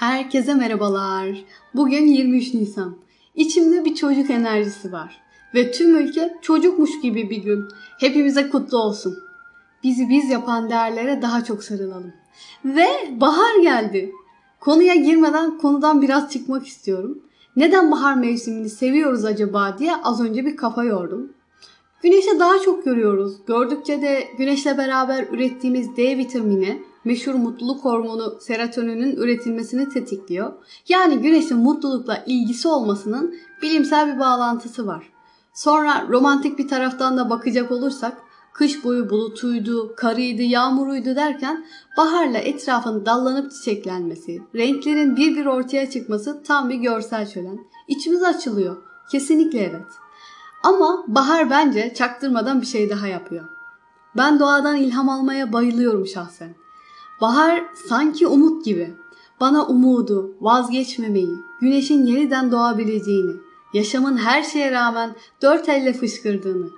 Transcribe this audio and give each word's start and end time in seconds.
Herkese 0.00 0.54
merhabalar. 0.54 1.44
Bugün 1.74 2.06
23 2.06 2.54
Nisan. 2.54 2.96
İçimde 3.34 3.84
bir 3.84 3.94
çocuk 3.94 4.30
enerjisi 4.30 4.92
var. 4.92 5.20
Ve 5.54 5.72
tüm 5.72 5.96
ülke 5.96 6.34
çocukmuş 6.42 7.00
gibi 7.02 7.30
bir 7.30 7.36
gün. 7.36 7.64
Hepimize 7.98 8.50
kutlu 8.50 8.78
olsun. 8.78 9.18
Bizi 9.84 10.08
biz 10.08 10.30
yapan 10.30 10.70
değerlere 10.70 11.22
daha 11.22 11.44
çok 11.44 11.64
sarılalım. 11.64 12.12
Ve 12.64 12.86
bahar 13.10 13.62
geldi. 13.62 14.12
Konuya 14.60 14.94
girmeden 14.94 15.58
konudan 15.58 16.02
biraz 16.02 16.32
çıkmak 16.32 16.66
istiyorum. 16.66 17.18
Neden 17.56 17.90
bahar 17.90 18.14
mevsimini 18.14 18.70
seviyoruz 18.70 19.24
acaba 19.24 19.76
diye 19.78 19.92
az 19.96 20.20
önce 20.20 20.46
bir 20.46 20.56
kafa 20.56 20.84
yordum. 20.84 21.32
Güneşi 22.02 22.38
daha 22.38 22.58
çok 22.58 22.84
görüyoruz. 22.84 23.36
Gördükçe 23.46 24.02
de 24.02 24.28
güneşle 24.38 24.78
beraber 24.78 25.26
ürettiğimiz 25.32 25.96
D 25.96 26.18
vitamini 26.18 26.89
meşhur 27.04 27.34
mutluluk 27.34 27.84
hormonu 27.84 28.38
serotoninin 28.40 29.16
üretilmesini 29.16 29.88
tetikliyor. 29.88 30.52
Yani 30.88 31.18
güneşin 31.18 31.58
mutlulukla 31.58 32.24
ilgisi 32.26 32.68
olmasının 32.68 33.34
bilimsel 33.62 34.14
bir 34.14 34.20
bağlantısı 34.20 34.86
var. 34.86 35.12
Sonra 35.54 36.06
romantik 36.08 36.58
bir 36.58 36.68
taraftan 36.68 37.18
da 37.18 37.30
bakacak 37.30 37.70
olursak 37.70 38.22
kış 38.52 38.84
boyu 38.84 39.10
bulutuydu, 39.10 39.94
karıydı, 39.96 40.42
yağmuruydu 40.42 41.16
derken 41.16 41.66
baharla 41.96 42.38
etrafın 42.38 43.06
dallanıp 43.06 43.52
çiçeklenmesi, 43.52 44.42
renklerin 44.54 45.16
bir 45.16 45.36
bir 45.36 45.46
ortaya 45.46 45.90
çıkması 45.90 46.42
tam 46.42 46.70
bir 46.70 46.74
görsel 46.74 47.26
şölen. 47.26 47.58
İçimiz 47.88 48.22
açılıyor. 48.22 48.76
Kesinlikle 49.10 49.58
evet. 49.58 49.86
Ama 50.62 51.04
bahar 51.08 51.50
bence 51.50 51.94
çaktırmadan 51.94 52.60
bir 52.60 52.66
şey 52.66 52.90
daha 52.90 53.06
yapıyor. 53.06 53.44
Ben 54.16 54.38
doğadan 54.38 54.76
ilham 54.76 55.08
almaya 55.08 55.52
bayılıyorum 55.52 56.06
şahsen. 56.06 56.59
Bahar 57.20 57.64
sanki 57.88 58.26
umut 58.26 58.64
gibi. 58.64 58.94
Bana 59.40 59.66
umudu, 59.66 60.36
vazgeçmemeyi, 60.40 61.34
güneşin 61.60 62.06
yeniden 62.06 62.52
doğabileceğini, 62.52 63.32
yaşamın 63.74 64.16
her 64.16 64.42
şeye 64.42 64.70
rağmen 64.72 65.14
dört 65.42 65.68
elle 65.68 65.92
fışkırdığını, 65.92 66.70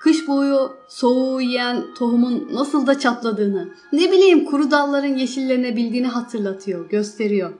kış 0.00 0.28
boyu 0.28 0.72
soğuğu 0.88 1.40
yiyen 1.40 1.84
tohumun 1.94 2.48
nasıl 2.52 2.86
da 2.86 2.98
çatladığını, 2.98 3.68
ne 3.92 4.12
bileyim 4.12 4.44
kuru 4.44 4.70
dalların 4.70 5.16
yeşillenebildiğini 5.16 6.06
hatırlatıyor, 6.06 6.88
gösteriyor. 6.88 7.52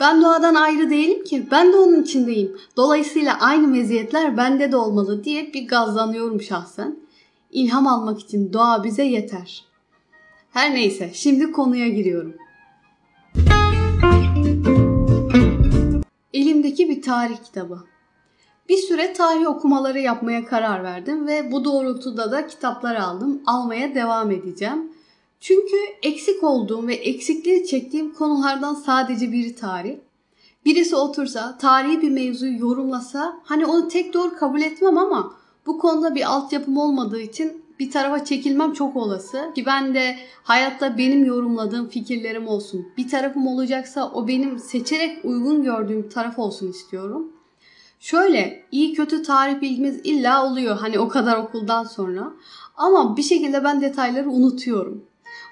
Ben 0.00 0.22
doğadan 0.22 0.54
ayrı 0.54 0.90
değilim 0.90 1.24
ki, 1.24 1.48
ben 1.50 1.72
de 1.72 1.76
onun 1.76 2.02
içindeyim. 2.02 2.56
Dolayısıyla 2.76 3.40
aynı 3.40 3.68
meziyetler 3.68 4.36
bende 4.36 4.72
de 4.72 4.76
olmalı 4.76 5.24
diye 5.24 5.52
bir 5.54 5.68
gazlanıyorum 5.68 6.42
şahsen. 6.42 6.96
İlham 7.50 7.86
almak 7.86 8.20
için 8.20 8.52
doğa 8.52 8.84
bize 8.84 9.04
yeter.'' 9.04 9.69
Her 10.50 10.74
neyse 10.74 11.10
şimdi 11.14 11.52
konuya 11.52 11.88
giriyorum. 11.88 12.34
Elimdeki 16.34 16.88
bir 16.88 17.02
tarih 17.02 17.36
kitabı. 17.36 17.84
Bir 18.68 18.76
süre 18.76 19.12
tarih 19.12 19.46
okumaları 19.46 19.98
yapmaya 19.98 20.44
karar 20.46 20.84
verdim 20.84 21.26
ve 21.26 21.52
bu 21.52 21.64
doğrultuda 21.64 22.32
da 22.32 22.46
kitaplar 22.46 22.96
aldım. 22.96 23.42
Almaya 23.46 23.94
devam 23.94 24.30
edeceğim. 24.30 24.92
Çünkü 25.40 25.76
eksik 26.02 26.44
olduğum 26.44 26.86
ve 26.86 26.94
eksikliği 26.94 27.66
çektiğim 27.66 28.14
konulardan 28.14 28.74
sadece 28.74 29.32
biri 29.32 29.54
tarih. 29.54 29.96
Birisi 30.64 30.96
otursa, 30.96 31.58
tarihi 31.58 32.02
bir 32.02 32.10
mevzuyu 32.10 32.58
yorumlasa, 32.58 33.40
hani 33.44 33.66
onu 33.66 33.88
tek 33.88 34.14
doğru 34.14 34.36
kabul 34.36 34.60
etmem 34.60 34.98
ama 34.98 35.34
bu 35.66 35.78
konuda 35.78 36.14
bir 36.14 36.32
altyapım 36.32 36.76
olmadığı 36.76 37.20
için 37.20 37.64
bir 37.80 37.90
tarafa 37.90 38.24
çekilmem 38.24 38.72
çok 38.72 38.96
olası. 38.96 39.50
Ki 39.54 39.66
ben 39.66 39.94
de 39.94 40.16
hayatta 40.42 40.98
benim 40.98 41.24
yorumladığım 41.24 41.88
fikirlerim 41.88 42.48
olsun. 42.48 42.86
Bir 42.96 43.08
tarafım 43.08 43.46
olacaksa 43.46 44.10
o 44.14 44.28
benim 44.28 44.58
seçerek 44.58 45.24
uygun 45.24 45.62
gördüğüm 45.62 46.08
taraf 46.08 46.38
olsun 46.38 46.70
istiyorum. 46.70 47.32
Şöyle 48.00 48.64
iyi 48.72 48.94
kötü 48.94 49.22
tarih 49.22 49.60
bilgimiz 49.60 50.00
illa 50.04 50.46
oluyor 50.46 50.76
hani 50.76 50.98
o 50.98 51.08
kadar 51.08 51.36
okuldan 51.36 51.84
sonra. 51.84 52.32
Ama 52.76 53.16
bir 53.16 53.22
şekilde 53.22 53.64
ben 53.64 53.80
detayları 53.80 54.30
unutuyorum. 54.30 55.04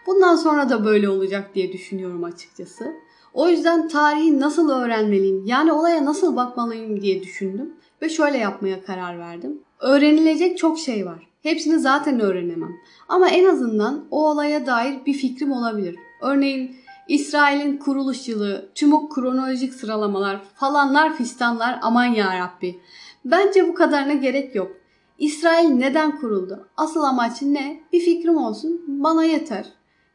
Bundan 0.07 0.37
sonra 0.37 0.71
da 0.71 0.85
böyle 0.85 1.09
olacak 1.09 1.55
diye 1.55 1.73
düşünüyorum 1.73 2.25
açıkçası. 2.25 2.93
O 3.35 3.49
yüzden 3.49 3.89
tarihi 3.89 4.41
nasıl 4.41 4.71
öğrenmeliyim 4.71 5.47
yani 5.47 5.73
olaya 5.73 6.05
nasıl 6.05 6.37
bakmalıyım 6.37 7.01
diye 7.01 7.23
düşündüm 7.23 7.73
ve 8.03 8.09
şöyle 8.09 8.39
yapmaya 8.39 8.85
karar 8.85 9.19
verdim. 9.19 9.59
Öğrenilecek 9.81 10.59
çok 10.59 10.79
şey 10.79 11.07
var. 11.07 11.28
Hepsini 11.43 11.79
zaten 11.79 12.21
öğrenemem. 12.21 12.77
Ama 13.09 13.29
en 13.29 13.45
azından 13.45 14.05
o 14.11 14.31
olaya 14.31 14.67
dair 14.67 15.07
bir 15.07 15.15
fikrim 15.15 15.53
olabilir. 15.53 15.97
Örneğin 16.23 16.77
İsrail'in 17.09 17.77
kuruluş 17.77 18.29
yılı, 18.29 18.69
tüm 18.75 19.09
kronolojik 19.09 19.75
sıralamalar 19.75 20.41
falanlar 20.55 21.17
fistanlar 21.17 21.79
aman 21.83 22.05
ya 22.05 22.39
Rabbi. 22.39 22.81
Bence 23.25 23.69
bu 23.69 23.75
kadarına 23.75 24.13
gerek 24.13 24.55
yok. 24.55 24.73
İsrail 25.19 25.69
neden 25.69 26.21
kuruldu? 26.21 26.69
Asıl 26.77 27.03
amacı 27.03 27.55
ne? 27.55 27.81
Bir 27.93 28.01
fikrim 28.01 28.37
olsun. 28.37 28.85
Bana 28.87 29.25
yeter. 29.25 29.67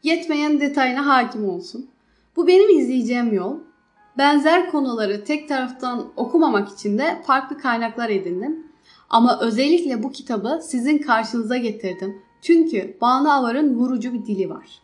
Yetmeyen 0.03 0.59
detayına 0.59 1.05
hakim 1.05 1.50
olsun. 1.50 1.90
Bu 2.35 2.47
benim 2.47 2.79
izleyeceğim 2.79 3.34
yol. 3.34 3.57
Benzer 4.17 4.72
konuları 4.72 5.23
tek 5.23 5.50
taraftan 5.50 6.05
okumamak 6.16 6.69
için 6.69 6.97
de 6.97 7.22
farklı 7.28 7.57
kaynaklar 7.57 8.09
edindim. 8.09 8.72
Ama 9.13 9.40
özellikle 9.40 10.03
bu 10.03 10.12
kitabı 10.12 10.59
sizin 10.63 10.97
karşınıza 10.97 11.57
getirdim. 11.57 12.22
Çünkü 12.41 12.97
Banu 13.01 13.31
Avar'ın 13.31 13.75
vurucu 13.75 14.13
bir 14.13 14.25
dili 14.25 14.50
var. 14.50 14.81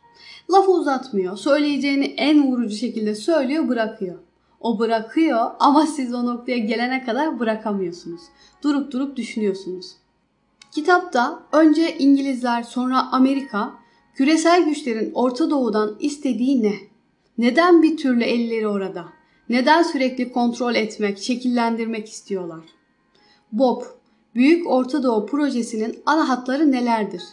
Lafı 0.52 0.72
uzatmıyor. 0.72 1.38
Söyleyeceğini 1.38 2.06
en 2.06 2.48
vurucu 2.48 2.76
şekilde 2.76 3.16
söylüyor, 3.16 3.68
bırakıyor. 3.68 4.20
O 4.60 4.80
bırakıyor 4.80 5.52
ama 5.60 5.86
siz 5.86 6.14
o 6.14 6.26
noktaya 6.26 6.58
gelene 6.58 7.04
kadar 7.06 7.40
bırakamıyorsunuz. 7.40 8.22
Durup 8.64 8.92
durup 8.92 9.18
düşünüyorsunuz. 9.18 9.96
Kitapta 10.72 11.44
önce 11.52 11.98
İngilizler 11.98 12.64
sonra 12.64 13.12
Amerika 13.12 13.74
küresel 14.16 14.66
güçlerin 14.66 15.12
Orta 15.14 15.50
Doğu'dan 15.50 15.96
istediği 16.00 16.64
ne? 16.64 16.74
Neden 17.38 17.84
bir 17.84 17.98
türlü 17.98 18.24
elleri 18.24 18.68
orada? 18.68 19.06
Neden 19.50 19.84
sürekli 19.84 20.32
kontrol 20.32 20.76
etmek, 20.76 21.18
şekillendirmek 21.18 22.10
istiyorlar? 22.10 22.64
Bob, 23.52 23.82
Büyük 24.36 24.68
Orta 24.68 25.04
Doğu 25.04 25.26
projesinin 25.26 26.00
ana 26.06 26.30
hatları 26.30 26.72
nelerdir? 26.72 27.24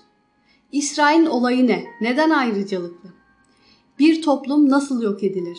İsrail'in 0.72 1.26
olayı 1.26 1.66
ne? 1.66 1.84
Neden 2.00 2.30
ayrıcalıklı? 2.30 3.08
Bir 3.98 4.22
toplum 4.22 4.70
nasıl 4.70 5.02
yok 5.02 5.22
edilir? 5.22 5.58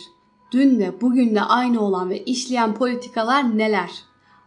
Dün 0.52 0.80
de 0.80 1.00
bugün 1.00 1.34
de 1.34 1.40
aynı 1.40 1.80
olan 1.80 2.10
ve 2.10 2.24
işleyen 2.24 2.74
politikalar 2.74 3.58
neler? 3.58 3.90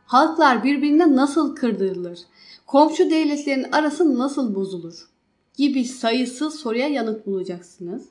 Halklar 0.05 0.63
birbirine 0.63 1.15
nasıl 1.15 1.55
kırdırılır? 1.55 2.19
Komşu 2.67 3.09
devletlerin 3.09 3.71
arası 3.71 4.19
nasıl 4.19 4.55
bozulur? 4.55 5.09
Gibi 5.57 5.85
sayısız 5.85 6.55
soruya 6.55 6.87
yanıt 6.87 7.25
bulacaksınız. 7.25 8.05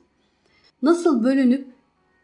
Nasıl 0.81 1.23
bölünüp 1.23 1.67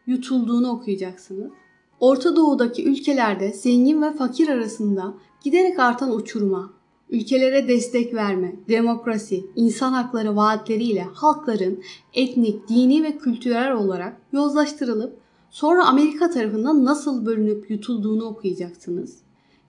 yutulduğunu 0.07 0.69
okuyacaksınız. 0.69 1.51
Orta 1.99 2.35
Doğu'daki 2.35 2.85
ülkelerde 2.85 3.53
zengin 3.53 4.01
ve 4.01 4.13
fakir 4.13 4.47
arasında 4.49 5.13
giderek 5.43 5.79
artan 5.79 6.15
uçuruma, 6.15 6.73
ülkelere 7.09 7.67
destek 7.67 8.13
verme, 8.13 8.55
demokrasi, 8.69 9.45
insan 9.55 9.93
hakları 9.93 10.35
vaatleriyle 10.35 11.07
halkların 11.13 11.83
etnik, 12.13 12.69
dini 12.69 13.03
ve 13.03 13.17
kültürel 13.17 13.73
olarak 13.73 14.21
yozlaştırılıp 14.31 15.17
sonra 15.49 15.85
Amerika 15.85 16.29
tarafından 16.29 16.85
nasıl 16.85 17.25
bölünüp 17.25 17.69
yutulduğunu 17.69 18.25
okuyacaksınız. 18.25 19.17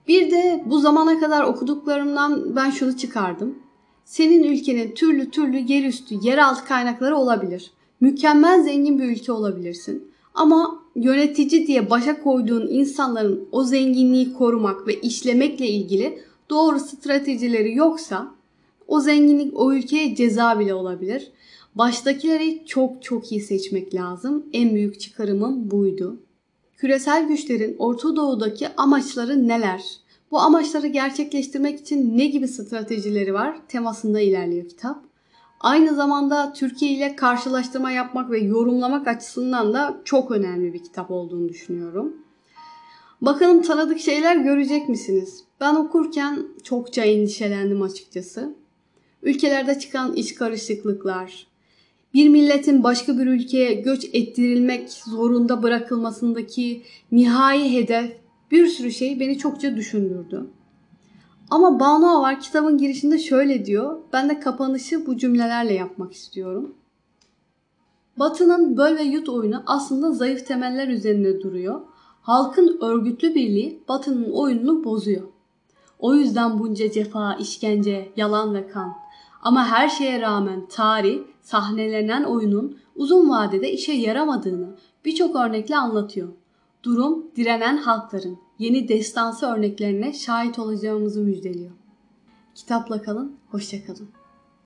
Bir 0.07 0.31
de 0.31 0.63
bu 0.65 0.79
zamana 0.79 1.19
kadar 1.19 1.43
okuduklarımdan 1.43 2.55
ben 2.55 2.69
şunu 2.69 2.97
çıkardım. 2.97 3.59
Senin 4.05 4.43
ülkenin 4.43 4.91
türlü 4.91 5.31
türlü 5.31 5.57
yerüstü, 5.57 6.15
yeraltı 6.21 6.65
kaynakları 6.65 7.17
olabilir. 7.17 7.71
Mükemmel 8.01 8.63
zengin 8.63 8.99
bir 8.99 9.03
ülke 9.03 9.31
olabilirsin. 9.31 10.11
Ama 10.33 10.83
yönetici 10.95 11.67
diye 11.67 11.89
başa 11.89 12.23
koyduğun 12.23 12.67
insanların 12.67 13.47
o 13.51 13.63
zenginliği 13.63 14.33
korumak 14.33 14.87
ve 14.87 15.01
işlemekle 15.01 15.67
ilgili 15.67 16.19
doğru 16.49 16.79
stratejileri 16.79 17.75
yoksa 17.75 18.31
o 18.87 18.99
zenginlik 18.99 19.59
o 19.59 19.73
ülkeye 19.73 20.15
ceza 20.15 20.59
bile 20.59 20.73
olabilir. 20.73 21.31
Baştakileri 21.75 22.65
çok 22.65 23.03
çok 23.03 23.31
iyi 23.31 23.41
seçmek 23.41 23.95
lazım. 23.95 24.45
En 24.53 24.75
büyük 24.75 24.99
çıkarımım 24.99 25.71
buydu. 25.71 26.19
Küresel 26.77 27.27
güçlerin 27.27 27.75
Orta 27.79 28.15
Doğu'daki 28.15 28.67
amaçları 28.77 29.47
neler? 29.47 29.83
Bu 30.31 30.39
amaçları 30.39 30.87
gerçekleştirmek 30.87 31.79
için 31.79 32.17
ne 32.17 32.25
gibi 32.27 32.47
stratejileri 32.47 33.33
var? 33.33 33.59
Temasında 33.67 34.19
ilerliyor 34.19 34.69
kitap. 34.69 35.08
Aynı 35.59 35.95
zamanda 35.95 36.53
Türkiye 36.53 36.91
ile 36.91 37.15
karşılaştırma 37.15 37.91
yapmak 37.91 38.31
ve 38.31 38.39
yorumlamak 38.39 39.07
açısından 39.07 39.73
da 39.73 40.01
çok 40.05 40.31
önemli 40.31 40.73
bir 40.73 40.83
kitap 40.83 41.11
olduğunu 41.11 41.49
düşünüyorum. 41.49 42.13
Bakalım 43.21 43.61
tanıdık 43.61 43.99
şeyler 43.99 44.35
görecek 44.35 44.89
misiniz? 44.89 45.43
Ben 45.61 45.75
okurken 45.75 46.47
çokça 46.63 47.03
endişelendim 47.03 47.81
açıkçası. 47.81 48.55
Ülkelerde 49.23 49.79
çıkan 49.79 50.15
iç 50.15 50.35
karışıklıklar, 50.35 51.47
bir 52.13 52.29
milletin 52.29 52.83
başka 52.83 53.17
bir 53.17 53.27
ülkeye 53.27 53.73
göç 53.73 54.05
ettirilmek 54.13 54.89
zorunda 54.89 55.63
bırakılmasındaki 55.63 56.83
nihai 57.11 57.73
hedef 57.73 58.17
bir 58.51 58.67
sürü 58.67 58.91
şey 58.91 59.19
beni 59.19 59.37
çokça 59.37 59.75
düşündürdü. 59.75 60.47
Ama 61.49 61.79
Banu 61.79 62.09
Avar 62.17 62.39
kitabın 62.39 62.77
girişinde 62.77 63.19
şöyle 63.19 63.65
diyor. 63.65 63.97
Ben 64.13 64.29
de 64.29 64.39
kapanışı 64.39 65.07
bu 65.07 65.17
cümlelerle 65.17 65.73
yapmak 65.73 66.13
istiyorum. 66.13 66.75
Batı'nın 68.19 68.77
böl 68.77 68.97
ve 68.97 69.03
yut 69.03 69.29
oyunu 69.29 69.63
aslında 69.65 70.11
zayıf 70.11 70.47
temeller 70.47 70.87
üzerine 70.87 71.41
duruyor. 71.41 71.81
Halkın 72.21 72.77
örgütlü 72.81 73.35
birliği 73.35 73.83
Batı'nın 73.87 74.31
oyununu 74.31 74.83
bozuyor. 74.83 75.27
O 75.99 76.13
yüzden 76.15 76.59
bunca 76.59 76.91
cefa, 76.91 77.33
işkence, 77.33 78.11
yalan 78.15 78.53
ve 78.53 78.67
kan. 78.67 78.93
Ama 79.41 79.65
her 79.65 79.89
şeye 79.89 80.21
rağmen 80.21 80.67
tarih 80.67 81.19
sahnelenen 81.41 82.23
oyunun 82.23 82.77
uzun 82.95 83.29
vadede 83.29 83.71
işe 83.71 83.91
yaramadığını 83.91 84.75
birçok 85.05 85.35
örnekle 85.35 85.77
anlatıyor. 85.77 86.29
Durum 86.83 87.31
direnen 87.35 87.77
halkların 87.77 88.39
yeni 88.59 88.87
destansı 88.87 89.45
örneklerine 89.45 90.13
şahit 90.13 90.59
olacağımızı 90.59 91.21
müjdeliyor. 91.21 91.71
Kitapla 92.55 93.01
kalın, 93.01 93.37
hoşçakalın. 93.51 94.09